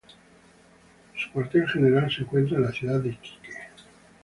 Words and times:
Su 1.15 1.29
cuartel 1.31 1.69
general 1.69 2.09
se 2.11 2.21
encuentra 2.23 2.57
en 2.57 2.63
la 2.63 2.71
ciudad 2.71 2.99
de 3.01 3.09
Iquique. 3.09 3.49